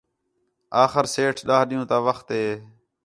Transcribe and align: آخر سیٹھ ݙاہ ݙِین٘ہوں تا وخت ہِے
آخر 0.83 1.03
سیٹھ 1.13 1.41
ݙاہ 1.47 1.63
ݙِین٘ہوں 1.67 1.89
تا 1.91 1.97
وخت 2.07 2.27
ہِے 2.37 2.45